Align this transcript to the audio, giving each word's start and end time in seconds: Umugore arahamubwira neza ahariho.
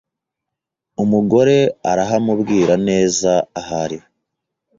Umugore 1.03 1.57
arahamubwira 1.91 2.73
neza 2.87 3.31
ahariho. 3.59 4.07